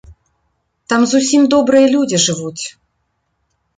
Там 0.93 1.01
зусім 1.11 1.43
добрыя 1.55 1.87
людзі 1.95 2.17
жывуць. 2.27 2.63